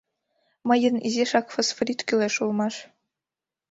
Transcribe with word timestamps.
Мыйын 0.67 0.95
изишак 1.07 1.47
фосфорит 1.53 1.99
кӱлеш 2.07 2.35
улмаш. 2.43 2.75